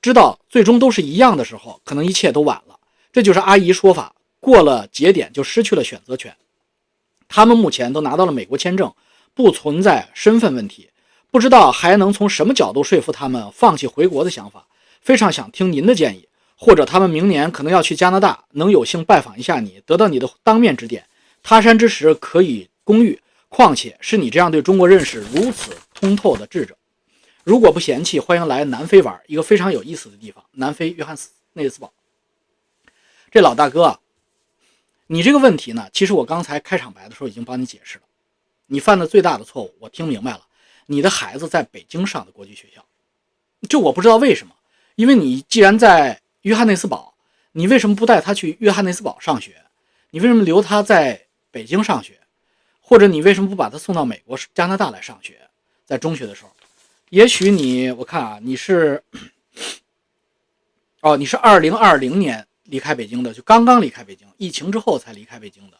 [0.00, 2.78] 知道最终都是一样的时候，可能一切都晚了。
[3.12, 4.14] 这就是阿姨说法。
[4.38, 6.32] 过了节点就失去了选择权。
[7.26, 8.94] 他们目前都拿到了美国签证，
[9.34, 10.88] 不存在身份问题，
[11.32, 14.68] 不知道还能从什么角度说服他们放弃回国的想法。
[15.04, 21.06] 非常想听您的建议，或者他们明年可能要去加拿大，能有幸拜访一下你，得到你的当面指点。
[21.42, 26.74] 他山之石可以攻玉，况且是你这样对中国认识如此通透的智者。
[27.42, 31.92] 如果不嫌弃，欢迎来南非玩，一个非常有意思的地方——南非约翰斯内斯堡。
[33.30, 34.00] 这老大哥，
[35.08, 35.86] 你这个问题呢？
[35.92, 38.04] 其实我刚才开场白的时候已经帮你解释了。
[38.68, 40.40] 你犯的最大的错误，我听明白了。
[40.86, 42.82] 你的孩子在北京上的国际学校，
[43.68, 44.54] 这我不知道为什么。
[44.94, 47.14] 因为你既然在约翰内斯堡，
[47.52, 49.56] 你为什么不带他去约翰内斯堡上学？
[50.10, 52.20] 你为什么留他在北京上学？
[52.80, 55.40] 或者你为什么不把他送到美国、加拿大来上学？
[55.84, 56.50] 在中学的时候？
[57.10, 59.02] 也许你，我看啊，你是，
[61.00, 65.76] 哦，你是二零二零年离开北京的，就刚刚离开北京，疫情之后才离开北京的，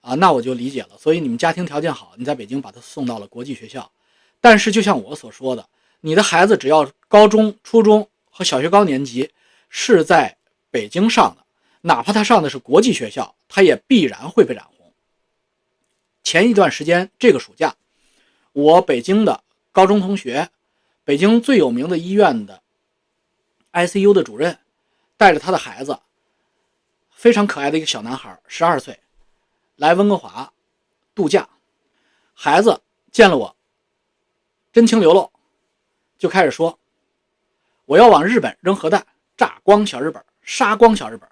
[0.00, 0.90] 啊，那我就理解了。
[0.98, 3.90] 所以你们家庭条件好，你在北京把他送到了国际学校。
[4.40, 5.64] 但是就像我所说的，
[6.00, 8.08] 你的孩子只要高中、初中
[8.44, 9.32] 小学高年级
[9.68, 10.36] 是在
[10.70, 11.44] 北京上的，
[11.82, 14.92] 哪怕他上的是国际学校，他也必然会被染红。
[16.22, 17.74] 前一段时间，这个暑假，
[18.52, 20.50] 我北京的高中同学。
[21.04, 22.62] 北京最有名的医院的
[23.72, 24.56] ICU 的主任，
[25.16, 25.98] 带着他的孩子，
[27.10, 29.00] 非常可爱的一个小男孩，十二岁，
[29.74, 30.52] 来温哥华
[31.12, 31.48] 度假。
[32.34, 33.56] 孩子见了我，
[34.72, 35.32] 真情流露，
[36.16, 36.78] 就开始说
[37.92, 41.28] ：“我要往日本扔核弹，炸光小日本，杀光小日本。”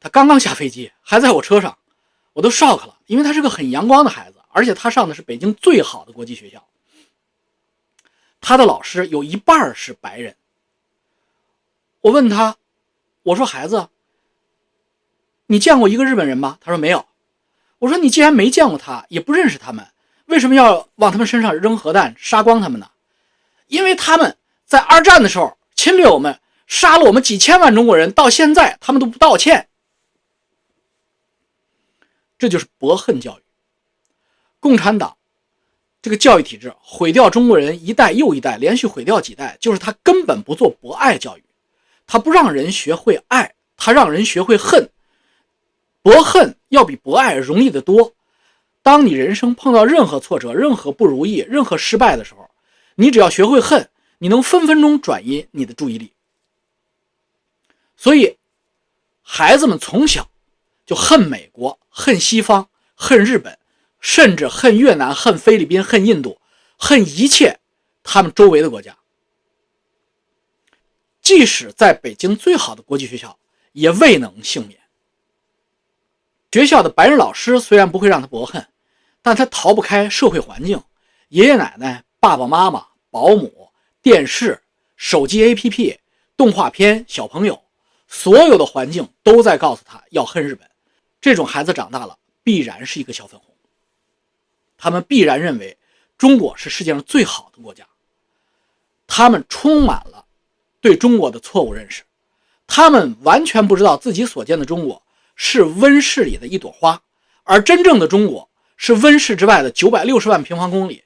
[0.00, 1.76] 他刚刚下飞机，还在我车上，
[2.32, 6.66] 我都 shock 了，因为他是个很阳光的孩子，而且他上的是北京最好的国际学校。
[8.40, 10.34] 他的老师有一半是白人。
[12.00, 12.56] 我问他，
[13.22, 13.90] 我说：“孩子，
[15.48, 17.04] 你见过一个日本人吗？”他说：“没有。”
[17.80, 19.86] 我说：“你既然没见过他，也不认识他们，
[20.24, 22.90] 为什么要往他们身上扔核弹，杀光他们呢？
[23.66, 29.68] 因为他们在二战的时候侵略我们，杀了我们几千万中国人，到现在他们都不道歉。
[32.36, 33.42] 这就是博恨教育，
[34.60, 35.16] 共产党。”
[36.02, 41.42] 这个教育体制毁掉中国人一代又一代，连续毁掉几代，就是他根本不做博爱教育，
[42.06, 44.88] 他不让人学会爱，他让人学会恨。
[46.02, 48.12] 博恨要比博爱容易得多。
[48.82, 52.48] 当你人生碰到任何挫折、任何不如意、任何失败的时候，
[52.94, 56.12] 你只要学会恨，你能分分钟转移你的注意力。
[57.96, 58.36] 所以，
[59.22, 60.30] 孩子们从小
[60.84, 63.58] 就恨美国、恨西方、恨日本。
[63.98, 66.38] 甚至恨越南、恨菲律宾、恨印度、
[66.76, 67.58] 恨一切
[68.04, 68.96] 他们周围的国家。
[71.20, 73.36] 即使在北京最好的国际学校，
[73.72, 74.78] 也未能幸免。
[76.52, 78.68] 学校的白人老师虽然不会让他博恨，
[79.22, 80.80] 但他逃不开社会环境：
[81.30, 83.65] 爷爷奶奶、爸爸妈妈、保姆、
[84.06, 84.62] 电视、
[84.94, 85.98] 手机 APP、
[86.36, 87.60] 动画片、小朋友，
[88.06, 90.70] 所有的环境都在告诉他要恨日本。
[91.20, 93.52] 这种孩子长大了，必然是一个小粉红。
[94.78, 95.76] 他们必然认为
[96.16, 97.84] 中国是世界上最好的国家。
[99.08, 100.24] 他们充满了
[100.80, 102.04] 对中国的错误认识，
[102.68, 105.02] 他们完全不知道自己所见的中国
[105.34, 107.02] 是温室里的一朵花，
[107.42, 111.02] 而真正的中国是温室之外的九百六十万平方公里。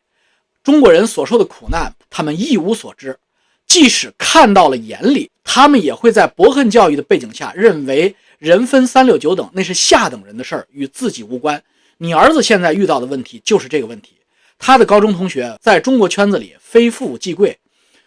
[0.63, 3.19] 中国人所受的苦难，他们一无所知。
[3.67, 11.63] 即使看到了眼里，他们也会在博恨教育的背景下，认为人分三六九等，那是下等人的事儿，与自己无关。
[11.99, 14.17] 你儿子现在遇到的问题就是这个问题。
[14.59, 17.57] 他的高中同学在中国圈子里非富即贵，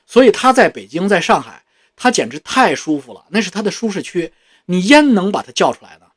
[0.06, 1.64] 所以他在北京、在上海，
[1.96, 4.32] 他简直太舒服了，那是他的舒适区。
[4.66, 6.08] 你焉能把他叫出来呢？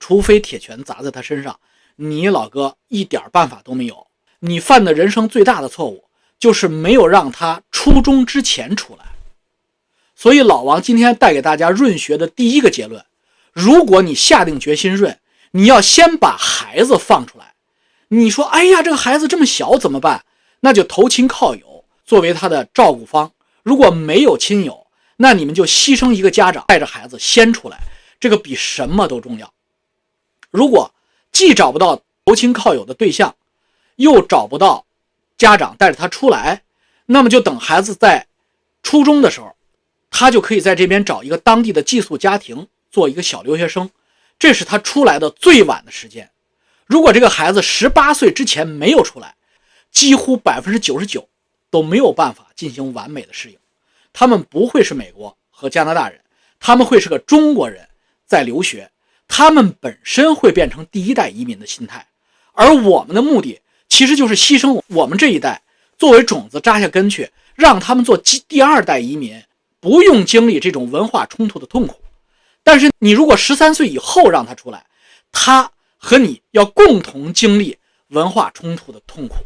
[0.00, 1.60] 除非铁拳砸在他身上，
[1.96, 4.06] 你老哥一点办法都没有。
[4.40, 6.05] 你犯的人生最大的错误
[6.38, 9.04] 就是没有让他初中之前出来。
[10.14, 13.04] 所以老王今天带给大家润学的第一个结论：
[13.52, 15.18] 如果你下定决心润。
[15.52, 17.54] 你要先把孩子放出来，
[18.08, 20.22] 你说，哎呀，这个孩子这么小怎么办？
[20.60, 23.32] 那就投亲靠友作为他的照顾方。
[23.62, 27.78] 如果没有亲友，那你们就牺牲一个家长带着孩子先出来，
[28.20, 29.50] 这个比什么都重要。
[30.50, 30.92] 如果
[31.32, 33.34] 既找不到投亲靠友的对象，
[33.94, 34.84] 又找不到
[35.38, 36.62] 家长带着他出来，
[37.06, 38.26] 那么就等孩子在
[38.82, 39.54] 初中的时候，
[40.10, 43.90] 他就可以在这边找一个当地的寄宿家庭做一个小留学生。
[44.38, 46.30] 这是他出来的最晚的时间。
[46.86, 49.34] 如果这个孩子十八岁之前没有出来，
[49.90, 51.28] 几乎百分之九十九
[51.70, 53.58] 都没有办法进行完美的适应。
[54.12, 56.20] 他们不会是美国和加拿大人，
[56.60, 57.88] 他们会是个中国人
[58.26, 58.90] 在留学。
[59.28, 62.06] 他们本身会变成第一代移民的心态，
[62.52, 63.60] 而我们的目的
[63.96, 65.62] 其实就是牺牲我们这一代
[65.96, 69.42] 作为种子扎下根去，让他们做第第二代移民，
[69.80, 71.96] 不用经历这种文化冲突的痛苦。
[72.62, 74.84] 但是你如果十三岁以后让他出来，
[75.32, 77.74] 他和你要共同经历
[78.08, 79.36] 文化冲突的痛苦。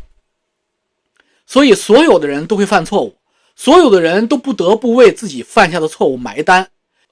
[1.46, 3.16] 所以，所有的人都会犯错误，
[3.54, 6.68] 所有的人都不得不为自己犯下的错误埋单。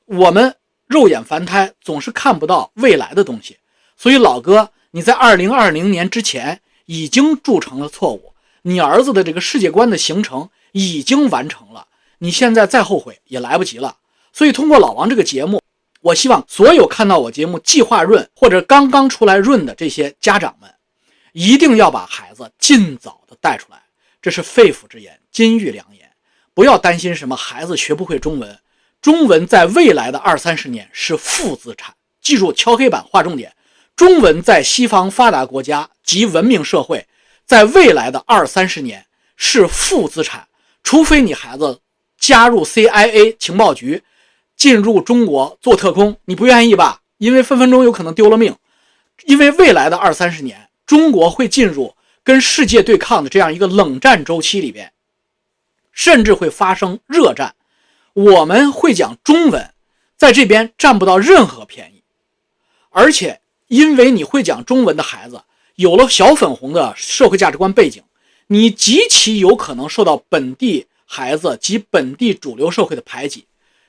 [0.07, 0.53] 我们
[0.88, 3.57] 肉眼凡胎总是看不到未来的东西，
[3.96, 11.87] 所以老哥，你在二零二零年之前已经铸成了错误，你儿子的这个世界观的形成已经完成了，
[12.20, 13.98] 你现在再后悔也来不及了。
[14.33, 15.61] 所以，通过老王这个节目，
[16.01, 20.70] 我希望所有看到我节目计划润或者刚刚出来润的这些家长们，
[21.33, 23.83] 一定要把孩子尽早的带出来。
[24.22, 26.09] 这是肺腑之言，金玉良言。
[26.55, 28.59] 不要担心什么孩子学不会中文，
[29.03, 31.94] 中文在未来的二三十年是负资产。
[32.22, 33.55] 记住，敲黑板划重点：
[33.94, 37.07] 中文在西方发达国家及文明社会，
[37.44, 39.05] 在未来的二三十年
[39.37, 40.49] 是负资产。
[40.83, 41.81] 除非你孩子
[42.18, 44.03] 加入 CIA 情报局，
[44.57, 47.03] 进入中国做特工，你不愿意吧？
[47.18, 48.57] 因为分分钟有可能丢了命。
[49.25, 51.94] 因为未来的二三十年，中国会进入。
[52.25, 54.92] 跟世界对抗的这样一个冷战周期里边，
[55.92, 57.55] 甚至会发生热战。
[58.12, 59.73] 我们会讲中文，
[60.14, 62.03] 在这边占不到任何便宜。
[62.90, 65.40] 而且，因为你会讲中文的孩子，
[65.79, 68.03] 有了小粉红的社会价值观背景，
[68.49, 73.45] 你极其有可能受到本地孩子及本地主流社会的排挤，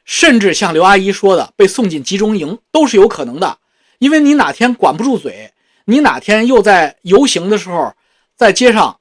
[0.06, 3.58] 甚至像刘阿姨说的，被送进集中营都是有可能的。
[3.98, 5.52] 因为你哪天管不住嘴，
[5.86, 7.94] 你哪天又在游行的时候。
[8.38, 8.98] 在街上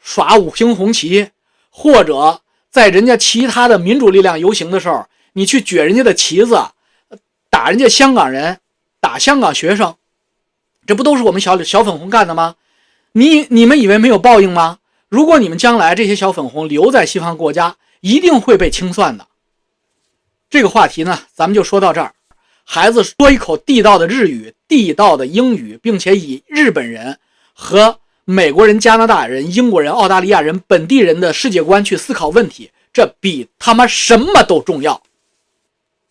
[0.00, 1.28] 耍五星红旗，
[1.68, 2.40] 或者
[2.70, 6.58] 在人家其他的民主力量游行的时候，你去撅人家的旗子，
[7.50, 8.58] 打人家香港人，
[8.98, 9.94] 打香港学生，
[10.86, 12.56] 这不都是我们小小粉红干的吗？
[13.12, 14.78] 你你们以为没有报应吗？
[15.08, 19.26] 如果你们将来这些小粉红留在西方国家，一定会被清算的。
[20.48, 22.14] 这个话题呢，咱们就说到这儿。
[22.64, 27.18] 孩子说一口地道的日语、地道的英语，并且以日本人
[27.52, 35.02] 和美国人、加拿大人、英国人、澳大利亚人、本地人的世界观去思考问题，这比他妈什么都重要。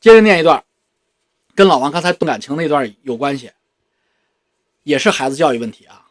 [0.02, 0.62] 接着念一段，
[1.56, 3.52] 跟老王刚才动感情那段有关系，
[4.90, 6.08] 也是孩子教育问题啊。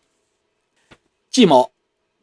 [1.28, 1.72] 季某，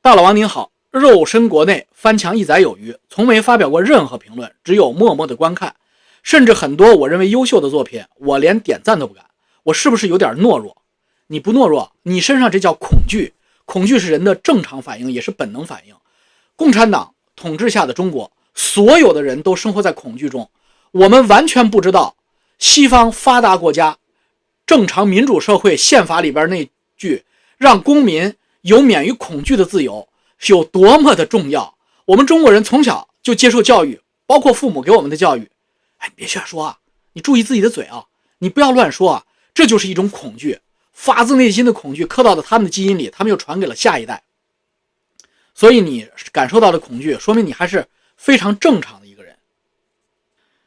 [0.02, 5.76] 大老王您好，肉身国内翻墙一载有余，从没发表过任何评论，只有默默的观看，
[6.24, 9.26] 甚至很多我认为优秀的作品，我连点赞都不敢。
[9.64, 10.82] 我是不是有点懦弱？
[11.28, 13.34] 你不懦弱，你身上这叫恐惧。
[13.66, 15.96] 恐惧是人的正常反应，也是本能反应。
[16.56, 20.50] 共产党统治下的中国，所有的人都生活在恐惧中。
[20.92, 22.16] 我们完全不知道
[22.60, 23.98] 西方发达国家
[24.66, 27.24] 正常民主社会宪法里边那句
[27.58, 31.78] “让公民有免于恐惧的自由”是有多么的重要。
[32.06, 35.50] 我们中国人从小就接受教育，包括父母给我们的教育。
[35.98, 36.80] 哎，别瞎说啊！
[37.14, 38.06] 你注意自己的嘴啊！
[38.40, 39.26] 你不要乱说啊！
[39.54, 40.60] 这就是一种恐惧。
[40.92, 44.24] 发自内心的恐惧刻到了他们的基因里，他们又传给了下一代。
[45.54, 49.36] 所以你感受到的恐惧，说明你还是非常正常的一个人。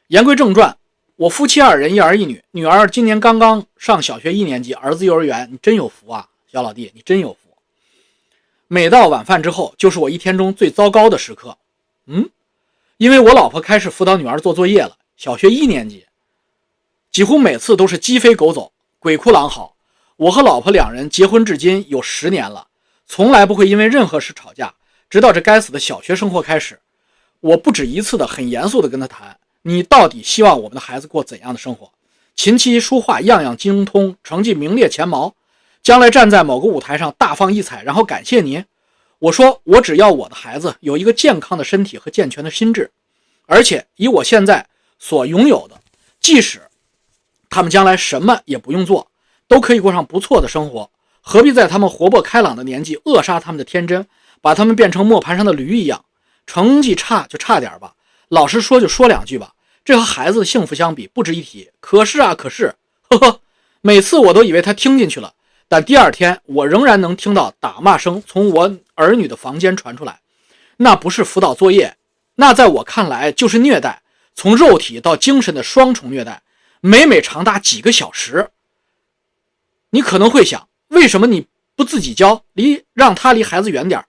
[0.07, 0.77] 言归正传，
[1.19, 5.49] 我夫妻二人，一儿一女，女儿今年刚刚上小学一年级，儿子幼儿园。
[5.51, 7.57] 你真有福啊，小老弟，你真有福。
[8.69, 11.57] 每到晚饭之后，就是我一天中最糟糕的时刻。
[12.05, 12.29] 嗯，
[12.95, 16.05] 因为我老婆开始辅导女儿做作业了，小学一年级，
[17.11, 19.75] 几乎每次都是鸡飞狗走，鬼哭狼嚎。
[20.15, 22.65] 我和老婆两人结婚至今有十年了，
[23.05, 24.73] 从来不会因为任何事吵架，
[25.09, 26.79] 直到这该死的小学生活开始。
[27.41, 31.91] 我不止一次的很严肃的跟他谈：“你到底希望我们的孩子过怎样的生活？
[32.35, 35.33] 琴棋书画样样精通，成绩名列前茅，
[35.83, 38.63] 将来站在某个舞台上大放异彩，然后感谢您。”
[39.19, 42.89] 我说：“我只要我的孩子有一个健康的身体和健全的心智，
[43.45, 44.65] 而且以我现在
[44.97, 45.79] 所拥有的，
[46.21, 46.61] 即使
[47.49, 49.07] 他们将来什么也不用做。”
[49.49, 50.87] 都可以过上不错的生活，
[51.21, 54.05] 何必在他们活泼开朗的年纪扼杀他们的天真，
[54.41, 56.05] 把他们变成磨盘上的驴一样？
[56.45, 57.95] 成绩差就差点吧，
[58.29, 59.53] 老实说就说两句吧，
[59.83, 61.69] 这和孩子的幸福相比不值一提。
[61.79, 62.73] 可是啊，可是，
[63.09, 63.41] 呵呵，
[63.81, 65.33] 每次我都以为他听进去了，
[65.67, 70.19] 但第二天我仍然能听到打骂声从我儿女的房间传出来，
[70.77, 71.97] 那不是辅导作业，
[72.35, 74.01] 那在我看来就是虐待，
[74.35, 76.41] 从肉体到精神的双重虐待，
[76.81, 78.49] 每每长达几个小时。
[79.89, 84.05] 你可能会想，为什么你不自己教，离让他离孩子远点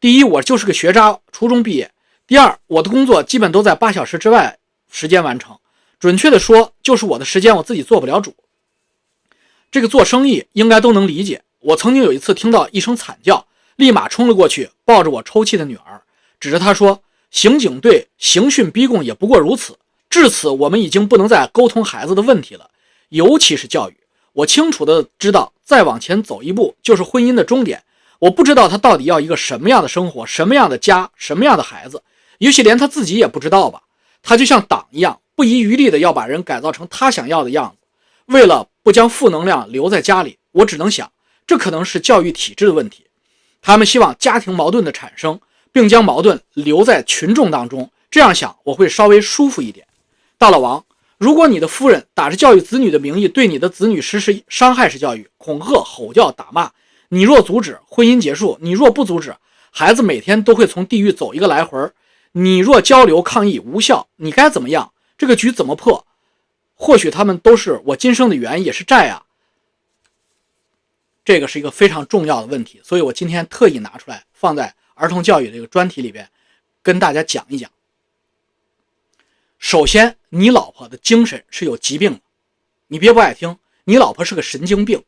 [0.00, 1.86] 第一，我就是个学渣，初中毕业；
[2.26, 4.58] 第二，我的工作基本都在八小时之外
[4.90, 5.58] 时间完成，
[5.98, 8.34] 准确的说，就是我的时间我自己做不了主。
[9.70, 11.42] 这个做生意应该都能理解。
[11.60, 13.46] 我曾经有一次听到一声惨叫，
[13.76, 16.00] 立马冲了过去，抱着我抽泣的女儿，
[16.40, 19.78] 指着她说：“刑警队刑讯逼供也不过如此。
[20.08, 22.70] 至此，我们已经不能再沟通孩子的问题了，
[23.10, 23.96] 尤其是教育。
[24.32, 27.82] 我清楚的知道，再往前走一步就是婚姻的终点。
[28.18, 32.02] 我不知道他到底要一个什么样的生活，什么样的家，什么样的孩子，
[32.38, 33.82] 也许连他自己也不知道吧。
[34.22, 37.86] 他就像党一样，不遗余力的要把人改造成他想要的样子。”
[38.32, 41.12] 为了不将负能量留在家里，我只能想，
[41.46, 43.04] 这可能是教育体制的问题。
[43.60, 45.38] 他们希望家庭矛盾的产生，
[45.70, 47.90] 并将矛盾留在群众当中。
[48.10, 49.86] 这样想，我会稍微舒服一点。
[50.38, 50.82] 大老王，
[51.18, 56.70] 如果你的夫人打着教育子女的名义对你的子女实施伤害式教育、恐吓、吼叫、打骂，
[57.10, 59.34] 你若阻止，婚姻结束；你若不阻止，
[59.70, 61.78] 孩子每天都会从地狱走一个来回
[62.36, 64.92] 你若交流抗议无效，你该怎么样？
[65.16, 66.04] 这个局怎么破？
[66.74, 69.22] 或许他们都是我今生的缘，也是债啊。
[71.24, 76.28] 这个是一个非常重要的问题，所以我今天特意拿出来放在儿童教育这个专题里边，
[76.82, 77.70] 跟大家讲一讲。
[79.60, 82.20] 首先，你老婆的精神是有疾病的，
[82.88, 85.04] 你别不爱听，你老婆是个神经病。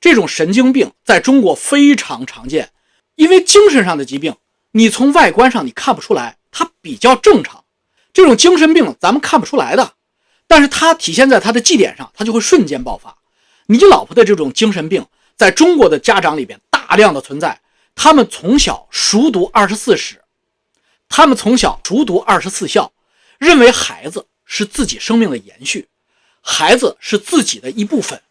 [0.00, 2.72] 这种神经病在中国非常常见，
[3.14, 4.36] 因为精神上的疾病，
[4.72, 7.62] 你从外观上你看不出来，他比较正常。
[8.14, 9.92] 这种精神病咱们看不出来的。
[10.46, 13.14] 但是他体现在他的绩点上，他就会瞬间爆发。
[13.66, 15.04] 你老婆的这种精神病，
[15.36, 17.60] 在中国的家长里边大量的存在。
[17.94, 20.22] 他们从小熟读二十四史，
[21.10, 22.90] 他们从小熟读二十四孝，
[23.38, 25.88] 认为孩子是自己生命的延续，
[26.40, 28.22] 孩子是自己的一部分。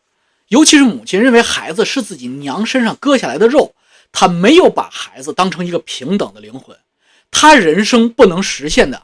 [0.47, 3.75] 尤其是母亲认为孩子是自己娘身上割下来的肉，
[4.11, 6.77] 他没有把孩子当成一个平等的灵魂，
[7.31, 9.03] 他人生不能实现的。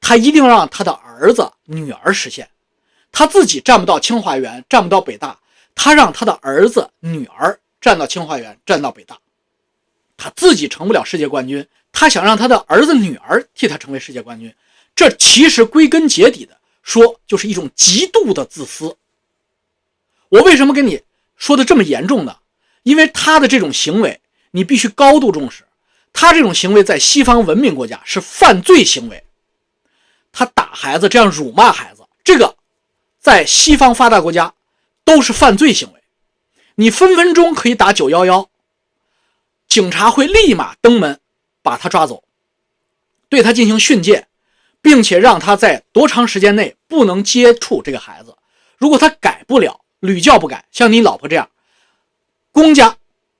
[0.00, 2.48] 他一定让他的儿子、女儿实现，
[3.10, 5.38] 他自己站不到清华园，站不到北大，
[5.74, 9.18] 他让他的儿子、女儿站到清华园，站到北大。
[10.16, 14.54] 他自己成不了世界冠军，他想让他的儿子、女儿替他成为世界冠军。
[14.94, 18.96] 这其实归根结底的说，就是一种极度的自私。
[20.28, 21.00] 我为什么跟你
[21.36, 22.36] 说的这么严重呢？
[22.82, 25.63] 因为他的这种行为，你必须高度重视。
[26.14, 29.22] 他这种行为在西方文明国家是犯罪行为。
[30.32, 32.56] 他打孩子，这样辱骂孩子，这个
[33.20, 34.54] 在西方发达国家
[35.04, 36.00] 都是犯罪行为。
[36.76, 38.48] 你分分钟可以打九幺幺，
[39.68, 41.20] 警察会立马登门
[41.62, 42.24] 把他抓走，
[43.28, 44.26] 对他进行训诫，
[44.80, 48.36] 并且让他在多长时间内不能接触这个孩子。
[48.76, 51.48] 如果他改不了，屡教不改，像你老婆这样，
[52.50, 52.96] 公家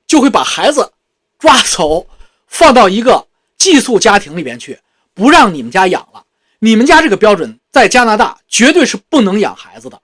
[0.06, 0.92] 就会把孩子
[1.38, 2.06] 抓走，
[2.54, 3.26] 放到一个
[3.58, 4.78] 寄宿家庭里边去，
[5.12, 6.24] 不让你们家养了。
[6.60, 10.00] 你们家这个标准在加拿大绝对是不能养孩子的。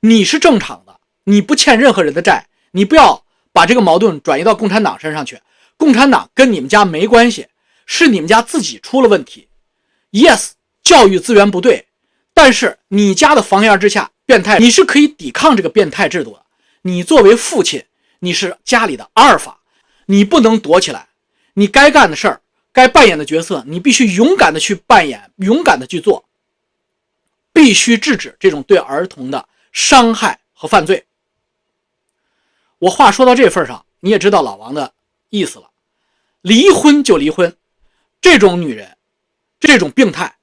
[0.00, 5.40] 你是正常的，你不欠任何人的债，你不要把这个矛盾转移到共产党身上去。
[5.78, 7.46] 共产党跟你们家没关系，
[7.86, 9.48] 是你们家自己出了问题。
[10.12, 10.50] Yes，
[10.82, 11.86] 教育资源不对，
[12.34, 16.42] 但是你家的房檐之下变态，你是可以抵抗这个变态制度的。
[16.82, 17.84] 你作为父亲，
[18.18, 19.60] 你是家里的阿尔法，
[20.04, 21.08] 你不能躲起来，
[21.54, 22.40] 你该干的事儿。
[22.72, 26.24] 该扮演的角色，你必须勇敢的去扮演，勇敢的去做，
[27.52, 31.06] 必须制止这种对儿童的伤害和犯罪。
[32.80, 34.92] 我话说到这份上，你也知道老王的
[35.30, 35.70] 意思了。
[36.40, 37.56] 离婚就离婚，
[38.20, 38.96] 这种女人，
[39.60, 40.34] 这种病态，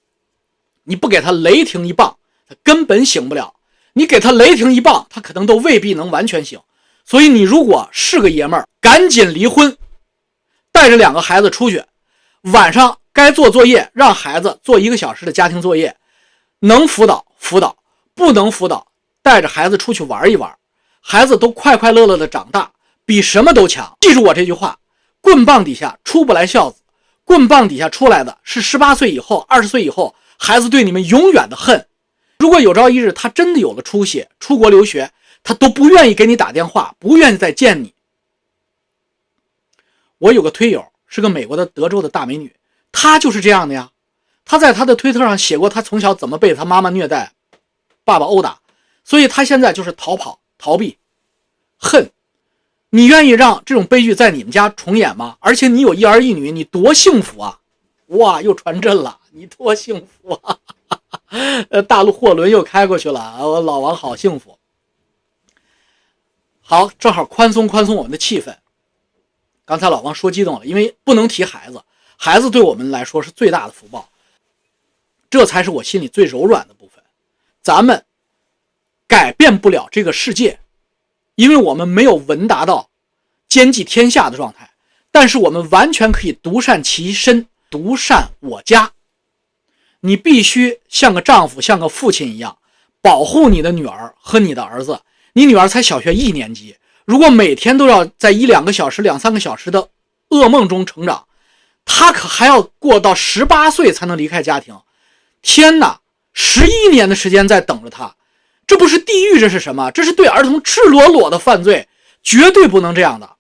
[0.86, 3.56] 你不给她雷霆一棒，她根本醒不了。
[3.92, 6.58] 你给她雷霆一棒，她可能都未必能完全醒。
[7.04, 9.78] 所以你如果是个爷们儿，赶紧离婚，
[10.72, 11.84] 带着两个孩子出去。
[12.54, 15.96] 晚上该做作业，让孩子做一个小时的家庭作业，
[16.60, 17.76] 能辅导辅导，
[18.16, 18.88] 不能辅导，
[19.22, 20.52] 带着孩子出去玩一玩，
[21.02, 22.72] 孩子都快快乐乐的长大，
[23.06, 23.96] 比什么都强。
[24.00, 24.78] 记住我这句话：
[25.22, 26.82] 棍棒底下出不来孝子，
[27.24, 31.86] 棍棒底下出来的是十八岁以后、二十岁以后，孩子对你们永远的恨。
[32.40, 35.12] 如果有朝一日他真的有了出息，出国留学，
[35.44, 37.94] 他都不愿意给你打电话，不愿意再见你。
[40.22, 40.86] 我有个推友。
[41.14, 42.56] 是个美国的德州的大美女，
[42.90, 43.92] 她就是这样的呀。
[44.46, 47.34] 她在她的推特上写过，她从小怎么被她妈妈虐待，
[48.06, 48.62] 爸爸殴打，
[49.04, 50.98] 所以她现在就是逃跑、逃避、
[51.78, 52.10] 恨。
[52.92, 55.36] 你愿意让这种悲剧在你们家重演吗？
[55.42, 57.60] 而且你有一儿一女，你多幸福啊！
[58.08, 60.58] 哇，又传真了，你多幸福啊！
[61.72, 64.58] 呃，大陆货轮又开过去了，我老王好幸福。
[66.62, 68.56] 好，正好宽松宽松我们的气氛。
[69.72, 71.82] 刚才老王说激动了，因为不能提孩子，
[72.18, 74.10] 孩子对我们来说是最大的福报，
[75.30, 77.02] 这才是我心里最柔软的部分。
[77.62, 78.04] 咱们
[79.08, 80.60] 改变不了这个世界，
[81.36, 82.90] 因为我们没有闻达到
[83.48, 84.70] 兼济天下的状态，
[85.10, 88.92] 但是我们完全可以独善其身，独善我家。
[90.02, 92.58] 你必须像个丈夫，像个父亲一样
[93.02, 95.00] 保护你的女儿和你的儿子。
[95.32, 96.76] 你女儿才小学一年级，
[97.06, 99.90] 如果每天都要在一两个小时、两三个小时的
[100.30, 101.28] 噩梦中成长，
[101.84, 104.80] 他可还要过到十八岁才能离开家庭。
[105.42, 106.02] 天哪，
[106.34, 108.16] 十一年的时间在等着他，
[108.68, 109.90] 这不是地狱，这是什么？
[109.92, 111.88] 这是对儿童赤裸裸的犯罪，
[112.22, 113.38] 绝对不能这样的，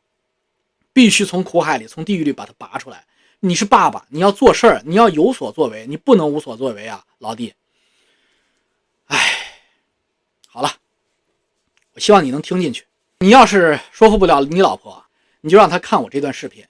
[0.91, 3.05] 必须从苦海里、从地狱里把他拔出来。
[3.39, 7.53] 你是爸爸，你要做事儿，你要有所作为，你不能无所作为啊，老弟。
[9.07, 9.18] 哎，
[10.47, 10.72] 好了。
[11.93, 12.86] 我希望你能听进去。
[13.24, 15.05] 你要是说服不了你老婆，
[15.41, 16.65] 你就让她看我这段视频。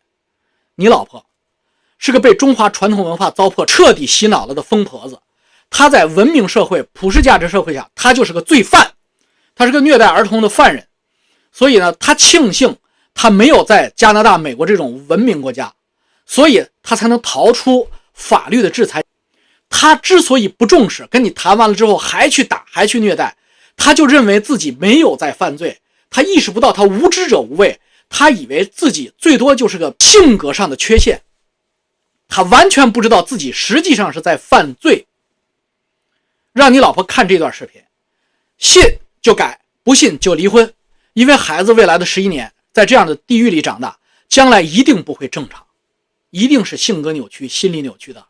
[0.75, 1.25] 你老婆
[1.97, 5.17] 是个被中华传统文化糟粕彻底洗脑了的疯婆子，
[5.69, 8.91] 她在文明社会、普世价值社会下，她就是个罪犯，
[9.55, 10.85] 她是个虐待儿童的犯人。
[11.53, 12.75] 所以呢，她庆幸
[13.13, 15.73] 她没有在加拿大、美国这种文明国家，
[16.25, 19.01] 所以她才能逃出法律的制裁。
[19.69, 23.37] 她之所以不重视，跟你谈完了之后还去打，还去虐待。
[23.77, 25.79] 她就认为自己没有在犯罪，
[26.11, 31.23] 他意识不到他无知者无畏，他以为自己最多就是个性格上的缺陷，
[32.27, 35.07] 他完全不知道自己实际上是在犯罪。
[36.51, 37.81] 让你老婆看这段视频，
[38.57, 38.83] 信
[39.21, 40.73] 就改，不信就离婚，
[41.13, 43.97] 因为孩子未来的十一年在这样的地狱里长大，
[44.27, 45.65] 将来一定不会正常，
[46.29, 48.27] 一定是性格扭曲、心理扭曲的。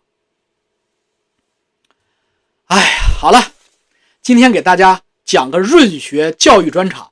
[2.67, 2.85] 哎呀，
[3.19, 3.53] 好了，
[4.21, 5.01] 今天给大家。
[5.23, 7.10] 讲个润学教育专场，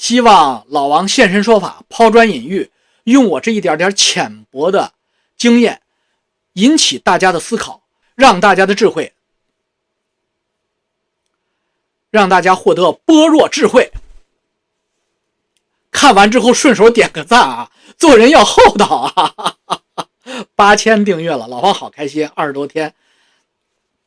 [0.00, 2.70] 希望老王现身说法，抛砖引玉，
[3.04, 4.94] 用我这一点点浅薄的
[5.36, 5.82] 经验，
[6.54, 7.82] 引起大家的思考，
[8.14, 9.12] 让大家的智慧，
[12.10, 13.92] 让大家获得般若智慧。
[15.90, 17.70] 看完之后顺手点个赞啊！
[17.98, 19.54] 做人要厚道啊！
[20.56, 22.94] 八千订阅了，老王好开心，二十多天，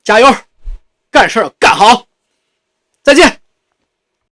[0.04, 0.36] 加油，
[1.12, 2.08] 干事干好。
[3.04, 3.43] 再见